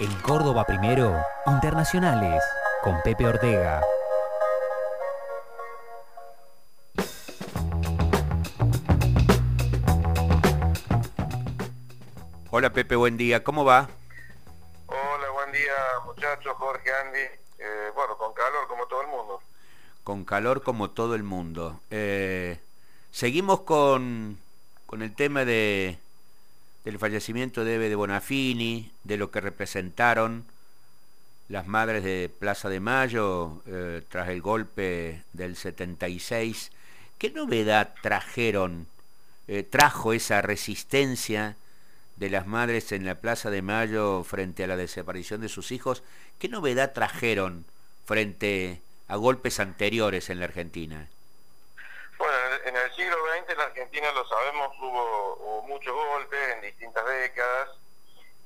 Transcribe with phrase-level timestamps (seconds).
[0.00, 2.40] En Córdoba primero, Internacionales,
[2.84, 3.82] con Pepe Ortega.
[12.52, 13.88] Hola Pepe, buen día, ¿cómo va?
[14.86, 15.74] Hola, buen día
[16.06, 17.18] muchachos, Jorge, Andy.
[17.58, 19.40] Eh, bueno, con calor como todo el mundo.
[20.04, 21.80] Con calor como todo el mundo.
[21.90, 22.60] Eh,
[23.10, 24.38] seguimos con,
[24.86, 25.98] con el tema de,
[26.88, 30.46] del fallecimiento de de Bonafini, de lo que representaron
[31.50, 36.72] las madres de Plaza de Mayo eh, tras el golpe del 76.
[37.18, 38.86] ¿Qué novedad trajeron,
[39.48, 41.56] eh, trajo esa resistencia
[42.16, 46.02] de las madres en la Plaza de Mayo frente a la desaparición de sus hijos?
[46.38, 47.66] ¿Qué novedad trajeron
[48.06, 51.06] frente a golpes anteriores en la Argentina?
[52.16, 52.34] Bueno,
[52.64, 53.64] en el siglo XX en la
[53.98, 57.68] Lo sabemos, hubo, hubo muchos golpes en distintas décadas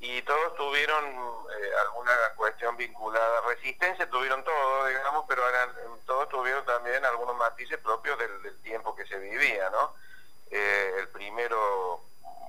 [0.00, 3.42] y todos tuvieron eh, alguna cuestión vinculada.
[3.42, 5.70] Resistencia tuvieron todo, digamos, pero eran,
[6.06, 9.94] todos tuvieron también algunos matices propios del, tiempo que se vivía, ¿no?
[10.50, 12.00] Eh, el primero,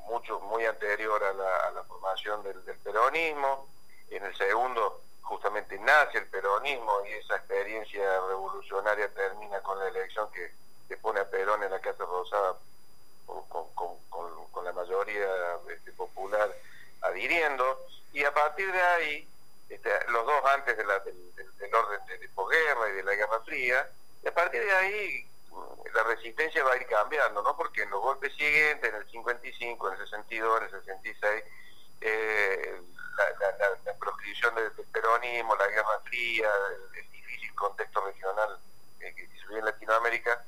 [0.06, 3.68] mucho, muy anterior a la, formación del, del, peronismo,
[4.12, 10.31] en el segundo, justamente nace el peronismo y esa experiencia revolucionaria termina con la elección
[10.31, 10.52] que
[10.88, 12.56] que pone a Perón en la Casa Rosada
[13.26, 13.44] con,
[13.76, 15.28] con, la mayoría
[15.98, 16.50] popular
[17.02, 19.28] adhiriendo, y a partir de ahí,
[19.68, 23.90] este, los dos antes del, orden de, de posguerra y de la Guerra Fría,
[24.24, 25.30] y a partir de ahí
[25.94, 27.56] la resistencia va a ir cambiando, ¿no?
[27.56, 31.44] Porque en los golpes siguientes, en el 55, en el 62, en el 66,
[32.02, 32.82] eh,
[33.18, 38.58] la, la, la, la, proscripción del, peronismo, la Guerra Fría, el, el difícil contexto regional
[39.00, 40.44] eh, que se vive en Latinoamérica,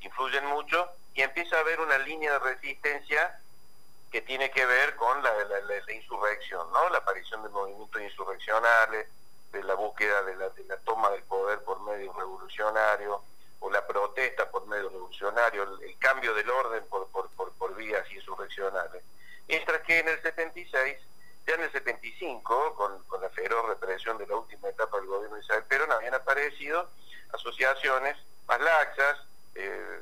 [0.00, 3.40] influyen mucho y empieza a haber una línea de resistencia
[4.10, 6.88] que tiene que ver con la, la, la, insurrección, ¿no?
[6.88, 9.08] la aparición de movimientos insurreccionales,
[9.52, 13.22] de la búsqueda de la, de la toma del poder por medio revolucionario,
[13.60, 19.02] o la protesta por medio revolucionario, el, cambio del orden por, vías insurreccionales.
[19.48, 20.98] Mientras que en el 76,
[21.46, 25.36] ya en el 75, con, con la feroz represión de la última etapa del gobierno
[25.36, 26.90] de Isabel Perón, habían aparecido
[27.32, 28.16] asociaciones
[28.46, 29.18] más laxas,
[29.54, 30.00] eh,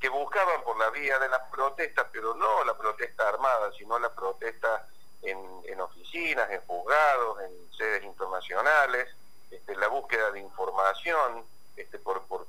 [0.00, 4.14] que buscaban por la vía de la protesta, pero no la protesta armada, sino la
[4.14, 4.86] protesta
[5.22, 9.08] en, oficinas, en juzgados, en sedes internacionales,
[9.50, 11.44] este, la búsqueda de información
[11.76, 12.48] este, por, por,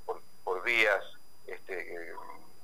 [0.63, 1.03] vías
[1.47, 2.13] este,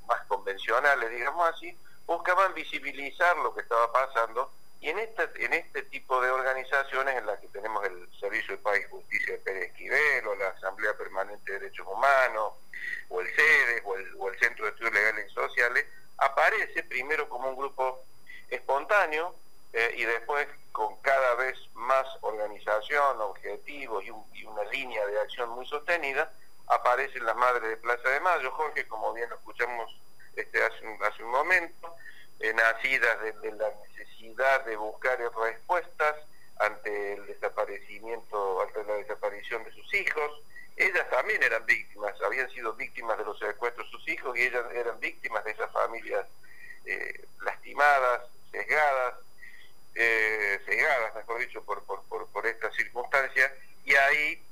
[0.07, 1.75] más convencionales, digamos así,
[2.05, 7.25] buscaban visibilizar lo que estaba pasando y en este, en este tipo de organizaciones en
[7.25, 10.95] las que tenemos el Servicio de Paz y Justicia de Pérez Esquivel o la Asamblea
[10.97, 12.53] Permanente de Derechos Humanos
[13.09, 15.85] o el CEDES o el, o el Centro de Estudios Legales y Sociales,
[16.17, 18.03] aparece primero como un grupo
[18.49, 19.35] espontáneo
[19.73, 25.19] eh, y después con cada vez más organización, objetivos y, un, y, una línea de
[25.19, 26.31] acción muy sostenida,
[26.67, 29.89] aparecen las madres de Plaza de Mayo, Jorge, como bien lo escuchamos
[30.35, 31.95] este, hace, hace un momento,
[32.39, 36.15] eh, nacidas de, la necesidad de buscar respuestas
[36.57, 40.41] ante el desaparecimiento, ante la desaparición de sus hijos.
[40.75, 44.65] Ellas también eran víctimas, habían sido víctimas de los secuestros de sus hijos y ellas
[44.73, 46.25] eran víctimas de esas familias
[46.85, 49.15] eh, lastimadas, sesgadas,
[49.95, 53.51] eh, cegadas, mejor dicho, por, por, por, por estas circunstancias,
[53.85, 54.43] y ahí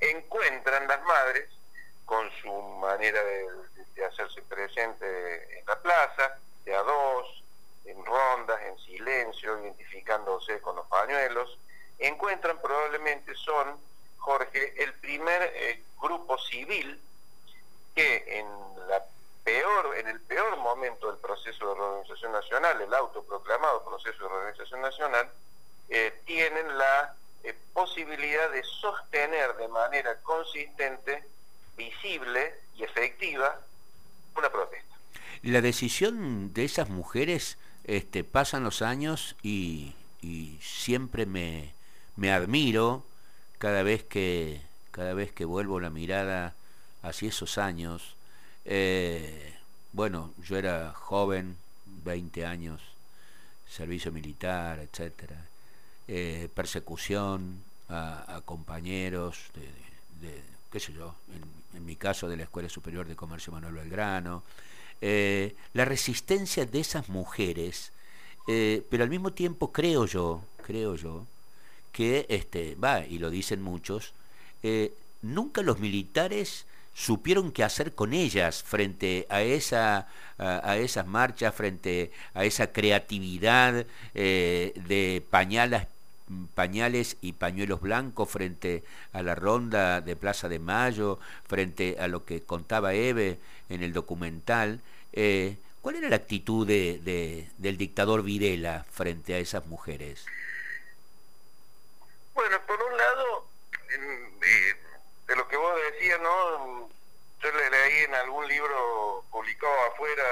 [0.00, 1.48] encuentran las madres
[2.04, 3.48] con su manera de,
[3.96, 6.38] de hacerse presente en la plaza,
[6.68, 7.42] de a dos,
[7.86, 11.58] en rondas, en silencio, identificándose con los pañuelos,
[11.98, 13.78] encuentran probablemente son,
[14.18, 17.00] Jorge, el primer eh, grupo civil
[17.94, 18.46] que en
[18.86, 19.02] la
[19.42, 24.82] peor, en el peor momento del proceso de reorganización nacional, el autoproclamado proceso de reorganización
[24.82, 25.30] nacional,
[25.88, 31.24] eh, tienen la eh, posibilidad de sostener de manera consistente,
[31.78, 33.58] visible y efectiva
[34.36, 34.87] una protesta
[35.42, 41.72] la decisión de esas mujeres este, pasan los años y, y siempre me,
[42.16, 43.04] me, admiro
[43.58, 46.54] cada vez que cada vez que vuelvo la mirada
[47.02, 48.16] hacia esos años.
[48.64, 49.54] Eh,
[49.92, 51.56] bueno yo era joven
[52.04, 52.82] 20 años
[53.70, 55.36] servicio militar etcétera.
[56.08, 61.14] Eh, persecución a, compañeros de, de, qué sé yo
[61.74, 64.42] en mi caso de la escuela superior de comercio Manuel Belgrano
[65.00, 67.92] eh, la resistencia de esas mujeres,
[68.48, 71.26] eh, pero al mismo tiempo creo yo, creo yo,
[71.92, 74.12] que, este, va, y lo dicen muchos,
[74.62, 74.92] eh,
[75.22, 82.10] nunca los militares supieron qué hacer con ellas frente a esa a, esas marchas frente
[82.34, 85.86] a esa creatividad de pañalas
[86.54, 92.24] pañales y pañuelos blancos frente a la ronda de Plaza de Mayo, frente a lo
[92.24, 93.38] que contaba Eve
[93.68, 94.80] en el documental.
[95.12, 100.26] Eh, ¿Cuál era la actitud de, del dictador Videla frente a esas mujeres?
[102.34, 103.48] Bueno, por un lado,
[103.90, 104.74] eh,
[105.26, 106.88] de lo que vos decías, ¿no?
[107.40, 110.24] Yo le leí en algún libro publicado afuera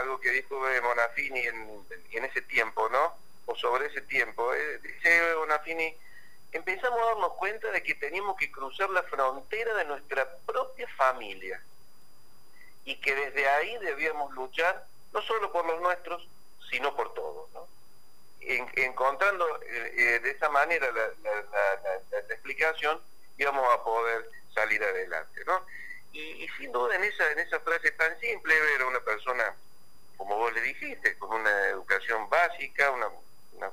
[0.00, 1.40] algo que dijo de Monafini
[2.12, 3.21] en ese tiempo, ¿no?
[3.46, 4.54] O sobre ese tiempo.
[4.54, 5.96] Eh, dice Bonafini,
[6.52, 11.62] empezamos a darnos cuenta de que teníamos que cruzar la frontera de nuestra propia familia
[12.84, 16.26] y que desde ahí debíamos luchar no solo por los nuestros,
[16.70, 17.50] sino por todos.
[17.52, 17.68] ¿no?
[18.44, 23.00] encontrando eh, eh, de esa manera la, explicación,
[23.38, 25.44] íbamos a poder salir adelante.
[25.46, 25.64] ¿no?
[26.12, 29.54] Y, sin duda en esa, en esa frase tan simple, ver a una persona,
[30.16, 33.10] como vos le dijiste, con una educación básica, una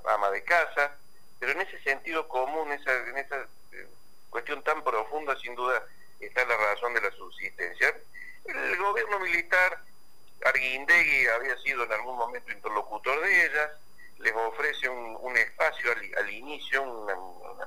[0.06, 0.96] ama de casa,
[1.40, 3.38] pero en ese sentido común, esa, en esa
[3.72, 3.88] eh,
[4.30, 5.84] cuestión tan profunda, sin duda
[6.20, 7.96] está la razón de la subsistencia.
[8.46, 9.82] El gobierno militar,
[10.46, 13.72] Arguindegui había sido en algún momento interlocutor de ellas,
[14.20, 17.16] les ofrece un, espacio al, inicio, una,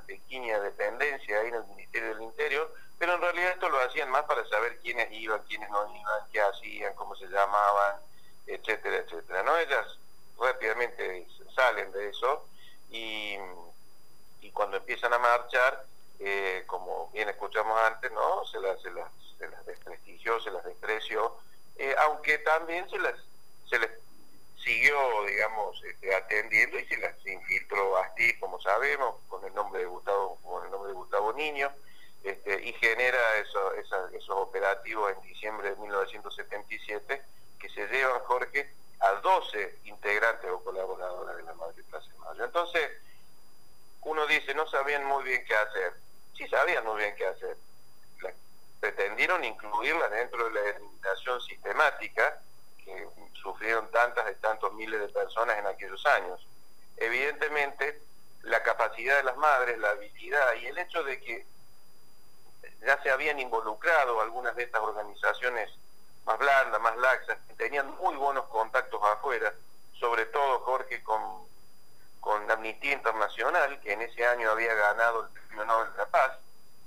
[0.05, 4.23] pequeña dependencia ahí en el Ministerio del Interior, pero en realidad esto lo hacían más
[4.25, 7.95] para saber quiénes iban, quiénes no iban, qué hacían, cómo se llamaban,
[8.45, 9.43] etcétera, etcétera.
[9.43, 9.57] ¿no?
[9.57, 9.97] Ellas
[10.39, 12.47] rápidamente salen de eso
[12.89, 13.37] y,
[14.41, 15.85] y cuando empiezan a marchar,
[16.19, 18.45] eh, como bien escuchamos antes, ¿no?
[18.45, 21.37] Se las, se las, se las desprestigió, se las despreció,
[21.77, 23.15] eh, aunque también se las
[23.69, 23.89] se les
[24.63, 24.95] siguió,
[25.25, 30.37] digamos, este, atendiendo y se las infiltró así, como sabemos, con el nombre de Gustavo,
[30.43, 31.71] con el nombre de Gustavo Niño,
[32.23, 37.21] este, y genera eso, esos operativos en diciembre de 1977
[37.59, 38.69] que se llevan, Jorge,
[39.03, 42.45] a 12 integrantes o colaboradores de la Madre Plaza de Mayo.
[42.45, 42.89] Entonces,
[44.01, 45.93] uno dice, no sabían muy bien qué hacer.
[46.37, 47.57] Sí sabían muy bien qué hacer.
[48.79, 52.41] pretendieron incluirla dentro de la eliminación sistemática
[52.83, 53.07] que
[53.41, 56.45] sufrieron tantas y tantos miles de personas en aquellos años.
[56.97, 58.01] Evidentemente,
[58.41, 61.45] la capacidad de las madres, la habilidad y el hecho de que
[62.85, 65.69] ya se habían involucrado algunas de estas organizaciones
[66.25, 69.53] más blandas, más laxas, tenían muy buenos contactos afuera,
[69.99, 71.21] sobre todo Jorge con,
[72.19, 76.31] con Amnistía Internacional, que en ese año había ganado el Premio Nobel de la Paz,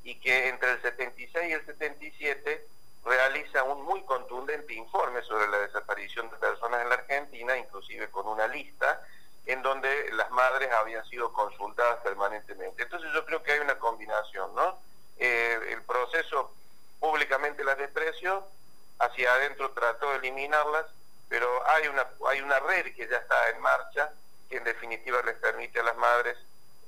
[0.02, 2.66] y que entre el 76 y el 77
[3.04, 8.26] realiza un muy contundente informe sobre la desaparición de personas en la Argentina, inclusive con
[8.26, 9.00] una lista,
[9.46, 12.82] en donde las madres habían sido consultadas permanentemente.
[12.82, 14.78] Entonces yo creo que hay una combinación, ¿no?
[15.18, 16.52] Eh, el proceso
[16.98, 18.46] públicamente las despreció,
[18.98, 20.86] hacia adentro trató de eliminarlas,
[21.28, 24.10] pero hay una, hay una red que ya está en marcha
[24.48, 26.36] que en definitiva les permite a las madres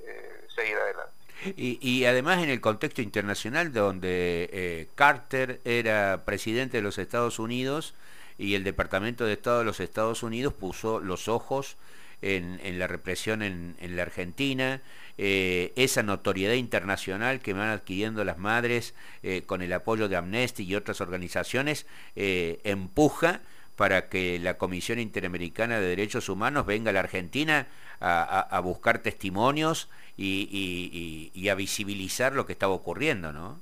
[0.01, 1.13] eh, seguir adelante.
[1.55, 7.39] Y, y, además en el contexto internacional donde eh, Carter era presidente de los Estados
[7.39, 7.93] Unidos
[8.37, 11.77] y el Departamento de Estado de los Estados Unidos puso los ojos
[12.21, 14.81] en, la represión en, la Argentina,
[15.17, 18.93] eh, esa notoriedad internacional que van adquiriendo las madres
[19.23, 21.85] eh, con el apoyo de Amnesty y otras organizaciones,
[22.15, 23.41] eh, empuja
[23.75, 27.67] para que la Comisión Interamericana de Derechos Humanos venga a la Argentina
[28.01, 33.59] a, buscar testimonios y, a visibilizar lo que estaba ocurriendo, ¿no?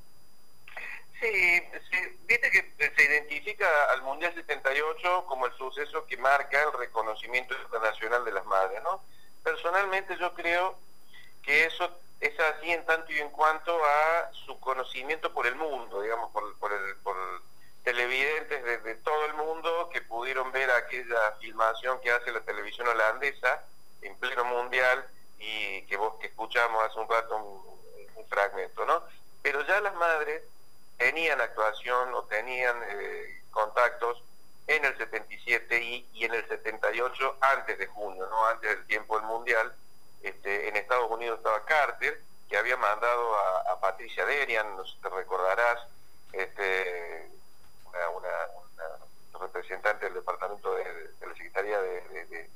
[1.20, 1.64] Sí,
[2.28, 8.24] viste que se identifica al Mundial 78 como el suceso que marca el reconocimiento internacional
[8.24, 9.02] de las madres, ¿no?
[9.44, 10.78] Personalmente yo creo
[11.42, 16.02] que eso es así en tanto y en cuanto a su conocimiento por el mundo,
[16.02, 16.76] digamos, por, por,
[17.84, 23.64] televidentes de, todo el mundo que pudieron ver aquella filmación que hace la televisión holandesa
[24.02, 25.08] en pleno mundial
[25.40, 29.04] y que vos que escuchamos hace un rato un, fragmento, ¿no?
[29.42, 30.44] Pero ya las madres
[30.98, 34.24] tenían actuación o tenían eh, contactos
[34.68, 38.46] en el 77 y, y en el 78 antes de junio, ¿no?
[38.48, 39.74] Antes del tiempo del mundial
[40.22, 45.80] este, en Estados Unidos estaba Carter, que había mandado a, Patricia Derian, no te recordarás,
[46.34, 47.30] este,
[48.16, 52.50] una, representante del Departamento de, la Secretaría de,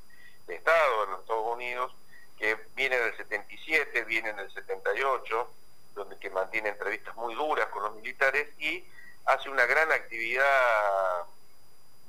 [0.47, 1.95] Estado en los Estados Unidos,
[2.37, 5.53] que viene del 77, viene en el 78,
[5.95, 8.83] donde que mantiene entrevistas muy duras con los militares y
[9.25, 11.25] hace una gran actividad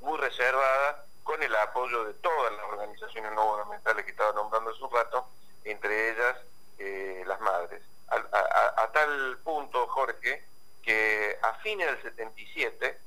[0.01, 4.83] muy reservada con el apoyo de todas las organizaciones no gubernamentales que estaba nombrando hace
[4.83, 5.25] un rato,
[5.63, 6.35] entre ellas
[6.77, 7.81] eh, las madres.
[8.09, 10.43] A, tal punto, Jorge,
[10.83, 12.99] que a fines del 77,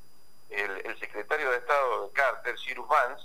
[0.49, 3.25] el, secretario de Estado de Carter, Cyrus Vance,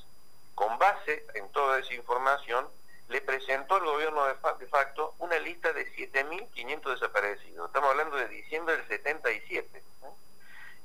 [0.53, 2.67] con base en toda esa información,
[3.07, 7.67] le presentó al gobierno de facto una lista de 7.500 desaparecidos.
[7.67, 9.81] Estamos hablando de diciembre del 77.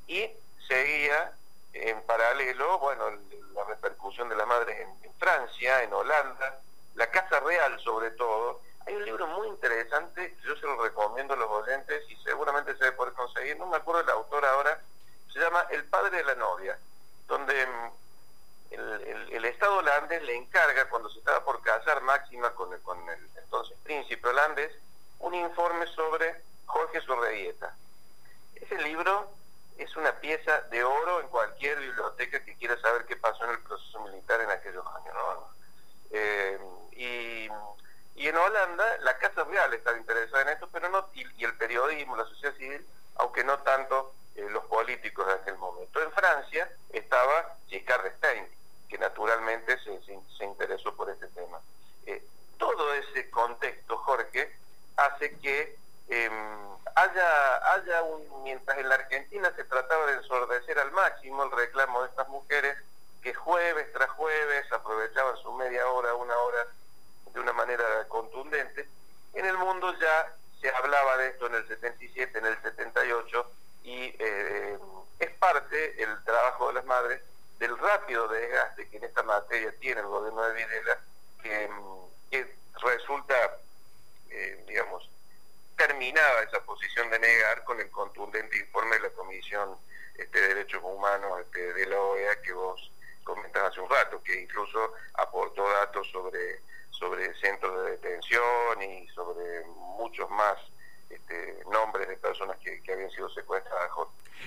[0.07, 0.31] Y
[0.69, 1.33] seguía
[1.73, 3.11] en paralelo, bueno,
[3.55, 6.61] la repercusión de las madres en, Francia, en Holanda,
[6.95, 8.61] la Casa Real sobre todo.
[8.87, 12.85] Hay un libro muy interesante, yo se lo recomiendo a los oyentes y seguramente se
[12.85, 14.81] debe poder conseguir, no me acuerdo el autor ahora,
[15.33, 16.79] se llama El padre de la novia,
[17.27, 17.91] donde mm,
[18.71, 23.29] el, Estado holandés le encarga, cuando se estaba por casar Máxima con el, con el
[23.37, 24.73] entonces príncipe holandés,
[25.21, 27.75] un informe sobre Jorge Sorreguieta.
[28.55, 29.31] Ese libro
[29.79, 33.61] es una pieza de oro en cualquier biblioteca que quiera saber qué pasó en el
[33.61, 35.17] proceso militar en aquellos años.
[36.11, 36.59] Eh,
[36.93, 37.49] y,
[38.27, 42.25] en Holanda la Casa Real estaba interesada en esto, pero no, y, el periodismo, la
[42.25, 42.85] sociedad civil,
[43.17, 46.03] aunque no tanto eh, los políticos de aquel momento.
[46.03, 48.49] En Francia estaba Giscard d'Estaing,
[48.89, 51.61] que naturalmente se, se, interesó por este tema.
[52.07, 52.25] Eh,
[52.59, 54.57] todo ese contexto, Jorge,
[54.97, 55.77] hace que
[56.09, 61.53] em, haya, haya un, mientras en la Argentina se trataba de ensordecer al máximo el
[61.53, 62.77] reclamo de estas mujeres
[63.23, 66.67] que jueves tras jueves aprovechaban su media hora, una hora
[67.33, 68.89] de una manera contundente,
[69.35, 73.51] en el mundo ya se hablaba de esto en el 77, en el 78,
[73.85, 74.79] y eh,
[75.19, 77.23] es parte el trabajo de las madres
[77.59, 80.99] del rápido desgaste que en esta materia tiene el gobierno de Videla,
[81.43, 81.71] que,
[82.83, 83.59] resulta,
[84.31, 85.09] eh, digamos,
[85.77, 89.77] terminaba esa posición de negar con el contundente informe de la Comisión
[90.17, 92.91] este, de Derechos Humanos este, de la OEA que vos
[93.25, 99.65] comentabas hace un rato, que incluso aportó datos sobre, sobre centros de detención y sobre
[99.99, 100.57] muchos más
[101.11, 103.91] este, nombres de personas que, habían sido secuestradas.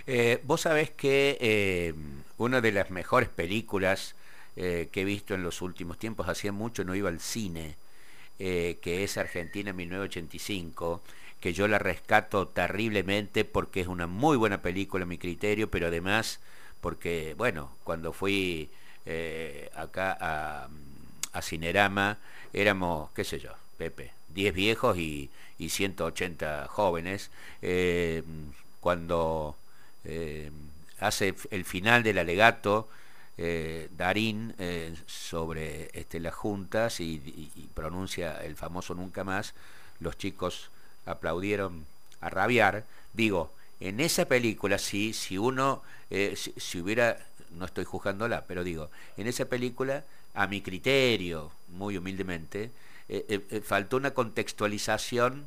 [0.07, 1.93] Eh, vos sabés que eh,
[2.37, 4.15] una de las mejores películas
[4.55, 7.77] eh, que he visto en los últimos tiempos, hacía mucho no iba al cine,
[8.39, 11.01] eh, que es Argentina 1985,
[11.39, 15.87] que yo la rescato terriblemente porque es una muy buena película a mi criterio, pero
[15.87, 16.39] además
[16.81, 18.69] porque, bueno, cuando fui
[19.05, 20.69] eh, acá a,
[21.41, 22.17] Cinerama,
[22.53, 27.31] éramos, qué sé yo, Pepe, 10 viejos y, y 180 jóvenes,
[27.61, 28.23] eh,
[28.79, 29.55] cuando
[30.99, 32.89] hace el final del alegato,
[33.41, 39.53] eh, Darín eh, sobre este, las juntas y, pronuncia el famoso nunca más,
[40.01, 40.69] los chicos
[41.05, 41.85] aplaudieron
[42.19, 42.83] a rabiar.
[43.13, 47.17] Digo, en esa película sí, si uno, eh, si, hubiera,
[47.51, 50.03] no estoy juzgándola, pero digo, en esa película,
[50.33, 52.71] a mi criterio, muy humildemente,
[53.63, 55.45] faltó una contextualización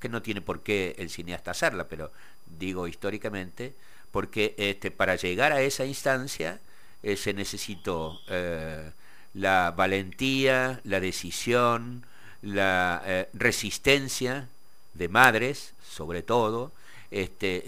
[0.00, 2.10] que no tiene por qué el cineasta hacerla, pero
[2.58, 3.74] digo históricamente,
[4.10, 6.60] porque este, para llegar a esa instancia,
[7.06, 8.90] eh, se necesitó eh,
[9.34, 12.04] la valentía, la decisión,
[12.42, 14.48] la eh, resistencia
[14.92, 16.72] de madres, sobre todo,
[17.12, 17.62] este,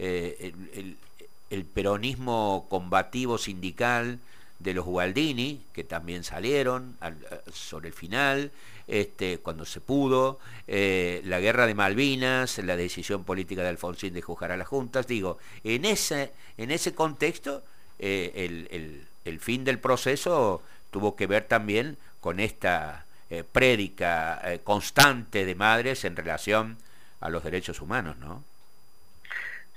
[0.00, 4.18] el, peronismo combativo sindical
[4.58, 6.96] de los Gualdini, que también salieron
[7.52, 8.50] sobre el final,
[8.88, 14.50] este, cuando se pudo, la guerra de Malvinas, la decisión política de Alfonsín de juzgar
[14.50, 17.62] a las juntas, digo, en ese, en ese contexto
[17.98, 24.60] eh, el, el, fin del proceso tuvo que ver también con esta eh, prédica eh,
[24.62, 26.78] constante de madres en relación
[27.20, 28.44] a los derechos humanos, ¿no?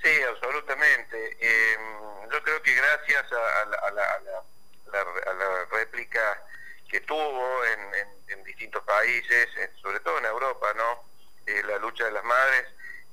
[0.03, 1.37] Sí, absolutamente.
[1.39, 6.41] Em, yo creo que gracias a, la, a, la, réplica
[6.89, 7.79] que tuvo en,
[8.27, 9.47] en, distintos países,
[9.81, 11.03] sobre todo en Europa, ¿no?
[11.67, 12.65] la lucha de las madres.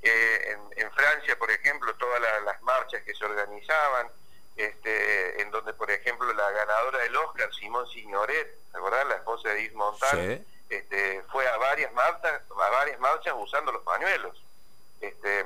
[0.03, 4.09] En, en, Francia, por ejemplo, todas las marchas que se organizaban,
[4.57, 9.07] este, en donde, por ejemplo, la ganadora del Oscar, Simón Signoret, ¿verdad?
[9.09, 13.83] La esposa de Yves Montal, este, fue a varias marchas, a varias marchas usando los
[13.83, 14.43] pañuelos.
[15.01, 15.45] Este,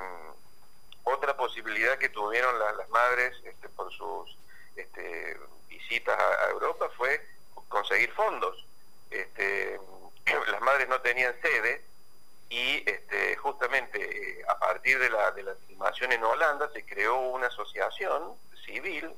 [1.05, 4.37] otra posibilidad que tuvieron las madres este, por sus
[4.77, 5.37] este,
[5.69, 7.27] visitas a, Europa fue
[7.69, 8.65] conseguir fondos.
[9.11, 9.81] Este,
[10.51, 11.85] las madres no tenían sede
[12.49, 17.19] y este, justamente eh, a partir de la, de la filmación en Holanda se creó
[17.19, 19.11] una asociación civil,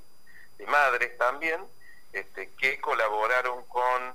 [0.59, 1.65] de madres también,
[2.13, 4.15] este, que colaboraron con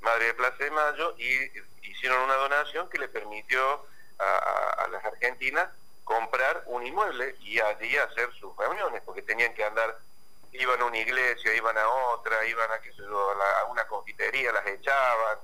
[0.00, 1.50] Madre de Plaza de Mayo y
[1.82, 3.86] hicieron una donación que le permitió
[4.18, 5.68] a, las argentinas
[6.04, 9.98] comprar un inmueble y allí hacer sus reuniones, porque tenían que andar,
[10.52, 14.52] iban a una iglesia, iban a otra, iban a, qué sé yo, a, una confitería,
[14.52, 15.38] las echaban,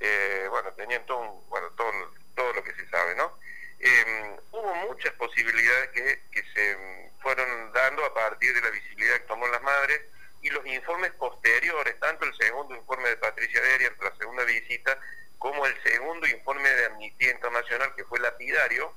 [0.00, 1.90] eh, bueno, tenían todo, bueno, todo,
[2.34, 3.32] todo lo que se sabe, ¿no?
[3.80, 9.26] Eh, hubo muchas posibilidades que, que se fueron dando a partir de la visibilidad que
[9.26, 10.00] tomó las madres
[10.42, 14.98] y los informes posteriores, tanto el segundo informe de Patricia Derian, la segunda visita,
[15.38, 18.92] como el segundo informe de Amnistía Internacional, que fue lapidario,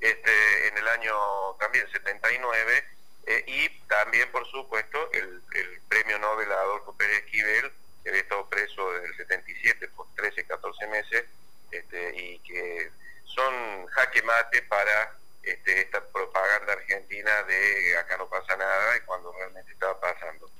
[0.00, 1.14] este, en el año
[1.58, 2.84] también 79,
[3.26, 5.42] eh, y también, por supuesto, el,
[5.88, 10.44] premio Nobel a Adolfo Pérez Esquivel, que había estado preso desde el 77 por 13,
[10.44, 11.24] 14 meses,
[11.70, 12.90] este, y que
[13.34, 15.12] son jaque mate para
[15.42, 20.50] este, esta propaganda argentina de acá no pasa nada y cuando realmente estaba pasando.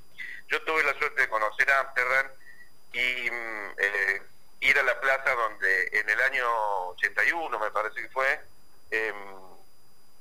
[0.48, 2.26] Yo tuve la suerte de conocer a Amsterdam
[2.92, 4.22] y mm, eh,
[4.60, 8.40] ir a la plaza donde en el año 81, me parece que fue,
[8.90, 9.16] em,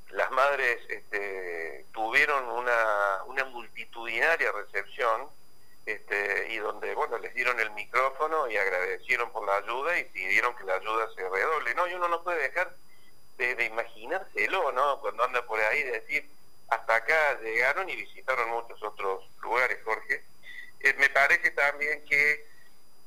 [0.10, 5.30] las madres este, tuvieron una, una multitudinaria recepción
[5.86, 10.56] este, y donde bueno les dieron el micrófono y agradecieron por la ayuda y pidieron
[10.56, 11.76] que la ayuda se redoble.
[11.76, 12.74] No, y uno no puede dejar
[13.38, 15.00] de, imaginárselo, ¿no?
[15.02, 16.30] Cuando anda por ahí, de decir,
[16.70, 20.24] hasta acá llegaron y visitaron muchos otros lugares, Jorge.
[20.80, 22.46] Eh, me parece también que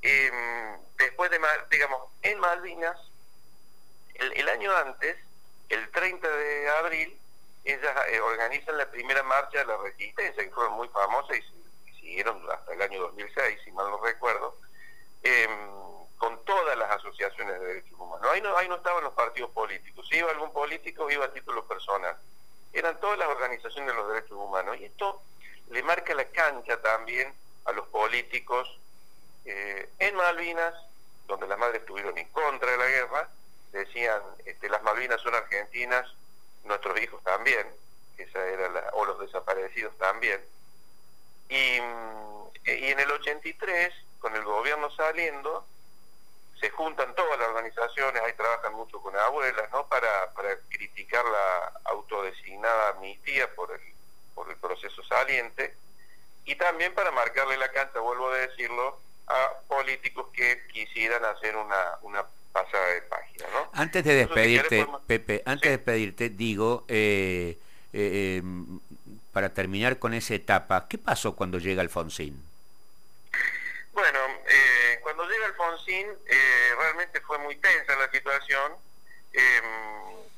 [0.02, 1.40] em, después de,
[1.70, 2.96] digamos, en Malvinas,
[4.14, 5.16] el, año antes,
[5.68, 7.18] el 30 de abril,
[7.64, 11.42] ellas eh, organizan la primera marcha de la resistencia, que fue muy famosa y,
[12.06, 14.56] siguieron hasta el año 2006, si mal no recuerdo,
[15.22, 15.50] em,
[16.18, 18.26] con todas las asociaciones de derechos humanos.
[18.32, 20.06] Ahí no, ahí no estaban los partidos políticos.
[20.08, 22.16] Si iba algún político, iba a título personal.
[22.72, 24.76] Eran todas las organizaciones de los derechos humanos.
[24.78, 25.20] Y esto
[25.70, 27.34] le marca la cancha también
[27.64, 28.78] a los políticos
[29.44, 30.74] eh, en Malvinas,
[31.26, 33.28] donde las madres estuvieron en contra de la guerra,
[33.72, 36.06] decían, este, las Malvinas son argentinas,
[36.64, 37.66] nuestros hijos también,
[38.16, 40.40] esa era la, o los desaparecidos también.
[41.48, 41.78] Y,
[42.70, 45.66] y en el 83, con el gobierno saliendo,
[46.60, 49.86] se juntan todas las organizaciones, ahí trabajan mucho con abuelas, ¿no?
[49.88, 53.80] Para, para criticar la autodesignada amnistía por el,
[54.34, 55.74] por el proceso saliente
[56.44, 61.98] y también para marcarle la cancha, vuelvo a decirlo, a políticos que quisieran hacer una,
[62.02, 63.70] una pasada de página, ¿no?
[63.72, 67.58] Antes de despedirte, Pepe, antes de despedirte, digo, eh,
[67.92, 68.80] eh, em,
[69.36, 72.42] para terminar con esa etapa, ¿qué pasó cuando llega Alfonsín?
[73.92, 74.18] Bueno,
[74.48, 78.72] eh, cuando llega Alfonsín, eh, realmente fue muy tensa la situación.
[79.34, 79.64] Em,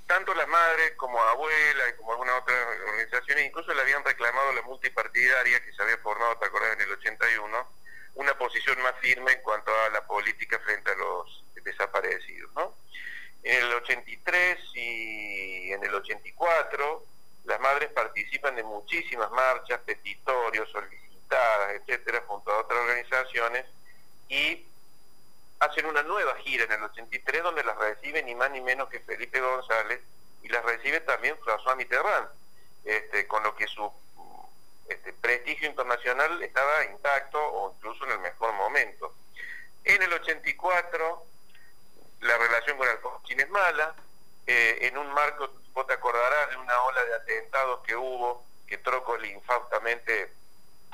[0.09, 2.59] tanto las madres como abuelas y como algunas otras
[2.89, 6.91] organizaciones incluso le habían reclamado la multipartidaria que se había formado, te acordás, en el
[6.91, 7.73] 81,
[8.17, 12.53] una posición más firme en cuanto a la política frente a los desaparecidos.
[12.55, 12.75] ¿no?
[13.45, 17.07] En el 83 y en el 84,
[17.59, 23.65] las madres participan de muchísimas marchas, petitorios, solicitadas, etcétera, junto a otras organizaciones
[24.29, 24.65] y
[25.59, 29.01] hacen una nueva gira en el 83 donde las recibe ni más ni menos que
[29.01, 30.01] Felipe González
[30.43, 32.29] y las recibe también François Mitterrand,
[32.85, 33.93] este, con lo que su
[34.89, 39.15] este, prestigio internacional estaba intacto o incluso en el mejor momento.
[39.83, 41.27] En el 84
[42.21, 43.95] la relación con Alfonsín es mala,
[44.51, 48.79] eh, en un marco, vos te acordarás de una ola de atentados que hubo, que
[48.79, 50.33] Trócoli infaustamente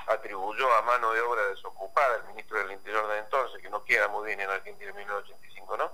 [0.08, 4.08] atribuyó a mano de obra desocupada el ministro del Interior de entonces, que no queda
[4.08, 5.92] muy bien en Argentina en 1985, ¿no?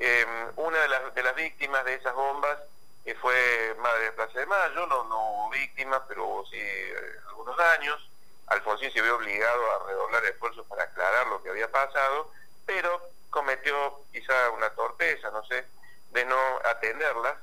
[0.00, 2.58] Em, una de las, víctimas de esas bombas
[3.04, 6.94] que fue madre de Plaza de Mayo, no, no hubo víctimas, pero hubo sí eh,
[7.28, 8.10] algunos daños.
[8.48, 12.32] Alfonsín se vio obligado a redoblar esfuerzos para aclarar lo que había pasado,
[12.66, 15.64] pero cometió quizá una torpeza, no sé,
[16.10, 17.36] de no atenderlas,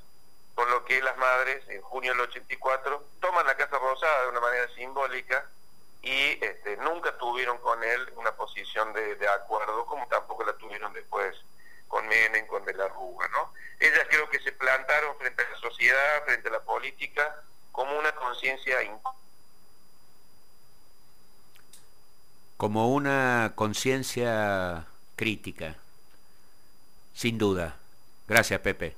[0.56, 4.40] con lo que las madres en junio del 84 toman la Casa Rosada de una
[4.40, 5.46] manera simbólica
[6.02, 11.36] y este, nunca tuvieron con él una posición de, acuerdo, como tampoco la tuvieron después
[11.88, 13.54] con Menem, con De la Rúa, ¿no?
[13.80, 18.14] Ellas creo que se plantaron frente a la sociedad, frente a la política, como una
[18.14, 18.80] conciencia
[22.58, 25.76] como una conciencia crítica,
[27.14, 27.76] sin duda.
[28.28, 28.96] Gracias, Pepe.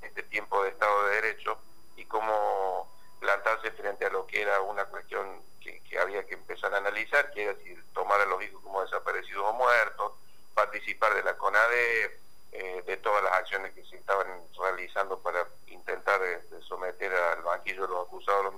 [0.00, 1.58] Este tiempo de Estado de Derecho
[1.96, 2.88] y cómo
[3.20, 7.44] plantarse frente a lo que era una cuestión que, había que empezar a analizar, que
[7.44, 10.12] era si tomar a los hijos como desaparecidos o muertos,
[10.54, 12.20] participar de la CONADE,
[12.52, 14.26] eh, de todas las acciones que se estaban
[14.58, 18.54] realizando para intentar este, someter al banquillo de los acusados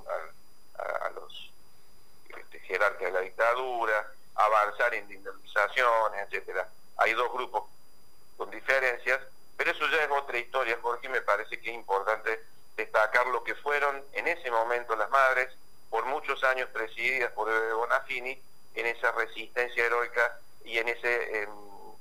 [0.78, 1.52] a, los
[2.28, 6.68] este, jerarcas de la dictadura, avanzar en indemnizaciones, etcétera.
[6.98, 7.64] Hay dos grupos
[8.36, 9.20] con diferencias,
[9.60, 12.46] pero eso ya es otra historia, Jorge, y me parece que es importante
[12.78, 15.50] destacar lo que fueron en ese momento las madres,
[15.90, 18.40] por muchos años presididas por Bonafini,
[18.74, 21.46] en esa resistencia heroica y en ese,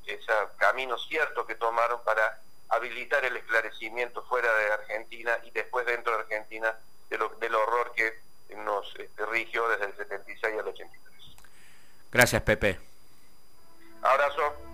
[0.05, 6.13] ese camino cierto que tomaron para habilitar el esclarecimiento fuera de Argentina y después dentro
[6.13, 6.73] de Argentina
[7.09, 8.21] de lo, del horror que
[8.55, 11.01] nos este, rigió desde el 76 al 83.
[12.09, 12.79] Gracias, Pepe.
[14.01, 14.68] Abrazo.